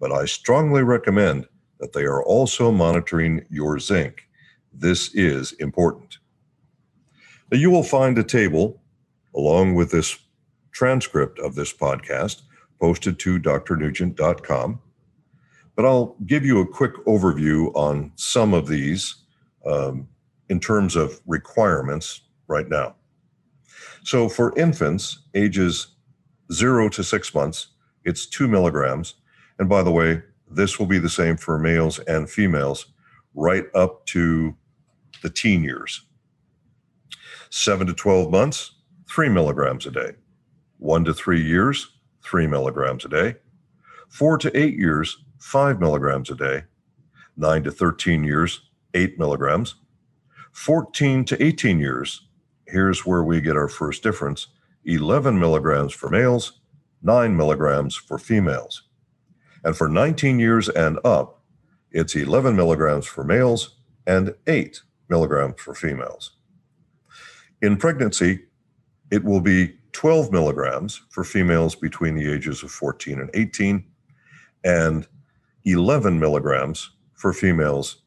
but 0.00 0.12
I 0.12 0.24
strongly 0.24 0.82
recommend 0.82 1.46
that 1.80 1.92
they 1.92 2.04
are 2.04 2.22
also 2.22 2.70
monitoring 2.70 3.44
your 3.50 3.78
zinc. 3.78 4.28
This 4.72 5.14
is 5.14 5.52
important. 5.52 6.18
Now, 7.50 7.58
you 7.58 7.70
will 7.70 7.82
find 7.82 8.16
a 8.16 8.24
table 8.24 8.80
along 9.34 9.74
with 9.74 9.90
this 9.90 10.18
transcript 10.72 11.38
of 11.38 11.54
this 11.54 11.72
podcast 11.72 12.42
posted 12.80 13.18
to 13.20 13.38
drnugent.com. 13.38 14.80
But 15.82 15.88
I'll 15.88 16.16
give 16.26 16.44
you 16.44 16.60
a 16.60 16.64
quick 16.64 16.94
overview 17.06 17.74
on 17.74 18.12
some 18.14 18.54
of 18.54 18.68
these 18.68 19.16
um, 19.66 20.06
in 20.48 20.60
terms 20.60 20.94
of 20.94 21.20
requirements 21.26 22.20
right 22.46 22.68
now. 22.68 22.94
So 24.04 24.28
for 24.28 24.56
infants 24.56 25.24
ages 25.34 25.88
zero 26.52 26.88
to 26.90 27.02
six 27.02 27.34
months, 27.34 27.66
it's 28.04 28.26
two 28.26 28.46
milligrams. 28.46 29.14
And 29.58 29.68
by 29.68 29.82
the 29.82 29.90
way, 29.90 30.22
this 30.48 30.78
will 30.78 30.86
be 30.86 31.00
the 31.00 31.08
same 31.08 31.36
for 31.36 31.58
males 31.58 31.98
and 31.98 32.30
females 32.30 32.86
right 33.34 33.64
up 33.74 34.06
to 34.06 34.54
the 35.20 35.30
teen 35.30 35.64
years. 35.64 36.02
Seven 37.50 37.88
to 37.88 37.92
12 37.92 38.30
months, 38.30 38.76
three 39.08 39.28
milligrams 39.28 39.84
a 39.86 39.90
day. 39.90 40.12
One 40.78 41.04
to 41.06 41.12
three 41.12 41.42
years, 41.42 41.88
three 42.22 42.46
milligrams 42.46 43.04
a 43.04 43.08
day. 43.08 43.34
Four 44.08 44.38
to 44.38 44.56
eight 44.56 44.78
years, 44.78 45.24
five 45.42 45.80
milligrams 45.80 46.30
a 46.30 46.36
day. 46.36 46.62
Nine 47.36 47.64
to 47.64 47.72
13 47.72 48.22
years, 48.22 48.60
eight 48.94 49.18
milligrams. 49.18 49.74
14 50.52 51.24
to 51.24 51.42
18 51.42 51.80
years, 51.80 52.28
here's 52.66 53.04
where 53.04 53.24
we 53.24 53.40
get 53.40 53.56
our 53.56 53.68
first 53.68 54.02
difference 54.02 54.48
11 54.84 55.38
milligrams 55.38 55.92
for 55.92 56.08
males, 56.08 56.60
9 57.02 57.36
milligrams 57.36 57.94
for 57.96 58.18
females. 58.18 58.82
And 59.64 59.76
for 59.76 59.88
19 59.88 60.38
years 60.38 60.68
and 60.68 60.98
up, 61.04 61.40
it's 61.90 62.16
11 62.16 62.56
milligrams 62.56 63.06
for 63.06 63.24
males 63.24 63.76
and 64.06 64.34
8 64.46 64.80
milligrams 65.08 65.60
for 65.60 65.74
females. 65.74 66.32
In 67.60 67.76
pregnancy, 67.76 68.44
it 69.10 69.24
will 69.24 69.40
be 69.40 69.74
12 69.92 70.32
milligrams 70.32 71.02
for 71.10 71.22
females 71.22 71.74
between 71.74 72.16
the 72.16 72.32
ages 72.32 72.62
of 72.62 72.70
14 72.70 73.20
and 73.20 73.30
18, 73.34 73.84
and 74.64 75.06
11 75.64 76.18
milligrams 76.18 76.90
for 77.14 77.32
females 77.32 78.02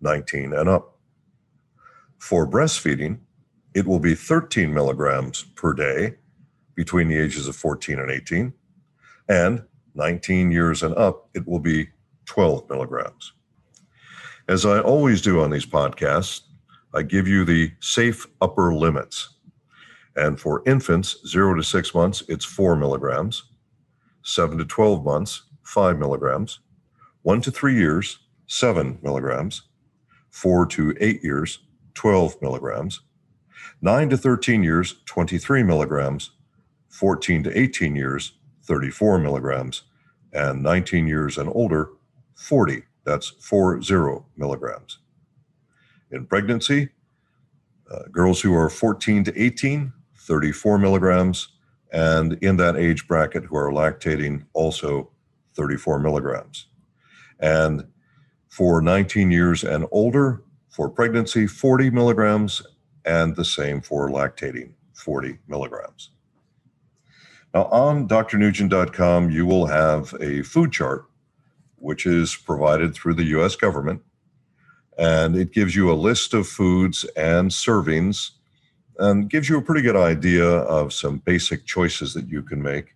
19 0.00 0.52
and 0.52 0.68
up. 0.68 0.98
For 2.18 2.46
breastfeeding, 2.46 3.20
it 3.74 3.86
will 3.86 3.98
be 3.98 4.14
13 4.14 4.72
milligrams 4.72 5.44
per 5.54 5.72
day 5.72 6.16
between 6.74 7.08
the 7.08 7.18
ages 7.18 7.48
of 7.48 7.56
14 7.56 7.98
and 7.98 8.10
18, 8.10 8.52
and 9.28 9.62
19 9.94 10.50
years 10.50 10.82
and 10.82 10.94
up, 10.96 11.28
it 11.34 11.46
will 11.46 11.58
be 11.58 11.88
12 12.24 12.68
milligrams. 12.70 13.32
As 14.48 14.64
I 14.64 14.80
always 14.80 15.20
do 15.20 15.40
on 15.40 15.50
these 15.50 15.66
podcasts, 15.66 16.42
I 16.94 17.02
give 17.02 17.28
you 17.28 17.44
the 17.44 17.72
safe 17.80 18.26
upper 18.40 18.74
limits 18.74 19.28
and 20.16 20.38
for 20.38 20.62
infants, 20.66 21.16
zero 21.26 21.54
to 21.54 21.62
six 21.62 21.94
months, 21.94 22.22
it's 22.28 22.44
four 22.44 22.76
milligrams. 22.76 23.44
Seven 24.24 24.58
to 24.58 24.64
12 24.64 25.04
months, 25.04 25.42
five 25.62 25.98
milligrams. 25.98 26.60
One 27.22 27.40
to 27.42 27.50
three 27.50 27.76
years, 27.76 28.18
seven 28.46 28.98
milligrams. 29.02 29.62
Four 30.30 30.66
to 30.66 30.94
eight 30.98 31.22
years, 31.22 31.60
12 31.94 32.40
milligrams. 32.42 33.00
Nine 33.80 34.08
to 34.10 34.16
13 34.16 34.62
years, 34.62 34.96
23 35.06 35.62
milligrams. 35.62 36.32
14 36.88 37.44
to 37.44 37.58
18 37.58 37.96
years, 37.96 38.32
34 38.64 39.18
milligrams. 39.18 39.82
And 40.32 40.62
19 40.62 41.06
years 41.06 41.38
and 41.38 41.48
older, 41.54 41.90
40. 42.34 42.82
That's 43.04 43.28
40 43.28 44.24
milligrams. 44.36 44.98
In 46.10 46.26
pregnancy, 46.26 46.90
uh, 47.90 48.04
girls 48.10 48.40
who 48.40 48.54
are 48.54 48.70
14 48.70 49.24
to 49.24 49.42
18, 49.42 49.92
34 50.16 50.78
milligrams, 50.78 51.48
and 51.92 52.34
in 52.42 52.56
that 52.56 52.76
age 52.76 53.06
bracket 53.06 53.44
who 53.44 53.56
are 53.56 53.70
lactating, 53.70 54.44
also 54.54 55.10
34 55.54 55.98
milligrams. 55.98 56.66
And 57.42 57.86
for 58.48 58.80
19 58.80 59.30
years 59.30 59.64
and 59.64 59.86
older, 59.90 60.42
for 60.70 60.88
pregnancy, 60.88 61.46
40 61.46 61.90
milligrams, 61.90 62.62
and 63.04 63.36
the 63.36 63.44
same 63.44 63.82
for 63.82 64.08
lactating, 64.08 64.72
40 64.94 65.38
milligrams. 65.48 66.10
Now, 67.52 67.64
on 67.66 68.08
drnugent.com, 68.08 69.30
you 69.30 69.44
will 69.44 69.66
have 69.66 70.14
a 70.20 70.42
food 70.42 70.72
chart, 70.72 71.04
which 71.76 72.06
is 72.06 72.34
provided 72.34 72.94
through 72.94 73.14
the 73.14 73.24
US 73.24 73.56
government. 73.56 74.00
And 74.96 75.36
it 75.36 75.52
gives 75.52 75.74
you 75.74 75.90
a 75.90 75.94
list 75.94 76.32
of 76.32 76.46
foods 76.46 77.04
and 77.16 77.50
servings 77.50 78.30
and 78.98 79.28
gives 79.28 79.48
you 79.48 79.58
a 79.58 79.62
pretty 79.62 79.82
good 79.82 79.96
idea 79.96 80.46
of 80.46 80.92
some 80.92 81.18
basic 81.18 81.66
choices 81.66 82.14
that 82.14 82.28
you 82.28 82.42
can 82.42 82.62
make. 82.62 82.94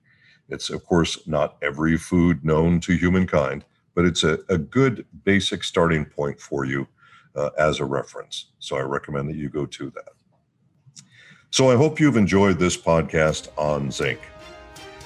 It's, 0.48 0.70
of 0.70 0.84
course, 0.84 1.26
not 1.26 1.56
every 1.62 1.96
food 1.96 2.44
known 2.44 2.80
to 2.80 2.92
humankind, 2.96 3.64
but 3.96 4.04
it's 4.04 4.22
a, 4.22 4.38
a 4.48 4.58
good 4.58 5.04
basic 5.24 5.64
starting 5.64 6.04
point 6.04 6.38
for 6.38 6.64
you 6.64 6.86
uh, 7.34 7.50
as 7.58 7.80
a 7.80 7.84
reference. 7.84 8.52
So 8.60 8.76
I 8.76 8.82
recommend 8.82 9.28
that 9.30 9.36
you 9.36 9.48
go 9.48 9.66
to 9.66 9.90
that. 9.90 11.02
So 11.50 11.70
I 11.70 11.76
hope 11.76 11.98
you've 11.98 12.16
enjoyed 12.16 12.58
this 12.58 12.76
podcast 12.76 13.48
on 13.56 13.90
zinc. 13.90 14.20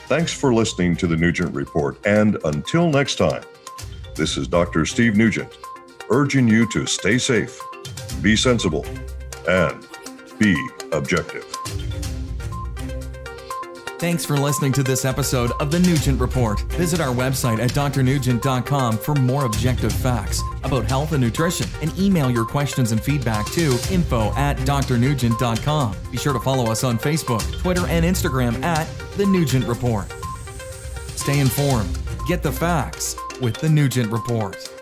Thanks 0.09 0.33
for 0.33 0.53
listening 0.53 0.97
to 0.97 1.07
the 1.07 1.17
Nugent 1.17 1.55
Report. 1.55 2.05
And 2.05 2.37
until 2.45 2.91
next 2.91 3.17
time, 3.17 3.45
this 4.17 4.37
is 4.37 4.49
Dr. 4.49 4.85
Steve 4.85 5.17
Nugent 5.17 5.57
urging 6.11 6.49
you 6.49 6.69
to 6.73 6.87
stay 6.87 7.17
safe, 7.19 7.61
be 8.21 8.35
sensible, 8.35 8.85
and 9.49 9.87
be 10.41 10.57
objective. 10.91 11.47
Thanks 14.01 14.25
for 14.25 14.39
listening 14.39 14.73
to 14.73 14.83
this 14.83 15.05
episode 15.05 15.51
of 15.61 15.71
the 15.71 15.79
Nugent 15.79 16.19
Report. 16.19 16.59
Visit 16.73 17.01
our 17.01 17.15
website 17.15 17.59
at 17.59 17.73
drnugent.com 17.73 18.97
for 18.97 19.15
more 19.15 19.45
objective 19.45 19.93
facts 19.93 20.41
about 20.65 20.87
health 20.87 21.13
and 21.13 21.23
nutrition 21.23 21.67
and 21.83 21.95
email 21.99 22.31
your 22.31 22.47
questions 22.47 22.93
and 22.93 23.03
feedback 23.03 23.45
to 23.53 23.79
info 23.91 24.33
at 24.37 24.57
drnugent.com. 24.61 25.97
Be 26.11 26.17
sure 26.17 26.33
to 26.33 26.41
follow 26.41 26.73
us 26.73 26.83
on 26.83 26.99
Facebook, 26.99 27.43
Twitter, 27.61 27.87
and 27.89 28.07
Instagram 28.07 28.63
at 28.63 28.89
The 29.19 29.27
Nugent 29.27 29.67
Report. 29.67 30.11
Stay 31.17 31.39
informed, 31.39 31.99
get 32.27 32.43
the 32.43 32.53
facts 32.53 33.17
with 33.43 33.57
The 33.57 33.69
Nugent 33.69 34.11
Report. 34.11 34.80